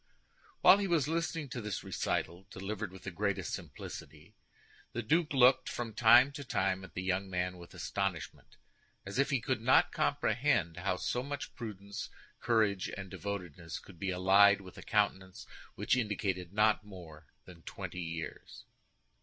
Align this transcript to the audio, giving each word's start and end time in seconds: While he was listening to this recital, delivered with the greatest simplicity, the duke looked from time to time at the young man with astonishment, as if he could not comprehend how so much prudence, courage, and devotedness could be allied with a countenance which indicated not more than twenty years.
While 0.61 0.79
he 0.79 0.87
was 0.87 1.07
listening 1.07 1.47
to 1.49 1.61
this 1.61 1.83
recital, 1.83 2.47
delivered 2.49 2.91
with 2.91 3.03
the 3.03 3.11
greatest 3.11 3.53
simplicity, 3.53 4.33
the 4.93 5.03
duke 5.03 5.31
looked 5.31 5.69
from 5.69 5.93
time 5.93 6.31
to 6.31 6.43
time 6.43 6.83
at 6.83 6.95
the 6.95 7.03
young 7.03 7.29
man 7.29 7.59
with 7.59 7.75
astonishment, 7.75 8.57
as 9.05 9.19
if 9.19 9.29
he 9.29 9.39
could 9.39 9.61
not 9.61 9.91
comprehend 9.91 10.77
how 10.77 10.95
so 10.97 11.21
much 11.21 11.53
prudence, 11.53 12.09
courage, 12.39 12.89
and 12.97 13.11
devotedness 13.11 13.77
could 13.77 13.99
be 13.99 14.09
allied 14.09 14.59
with 14.61 14.75
a 14.75 14.81
countenance 14.81 15.45
which 15.75 15.95
indicated 15.95 16.51
not 16.51 16.83
more 16.83 17.27
than 17.45 17.61
twenty 17.61 18.01
years. 18.01 18.65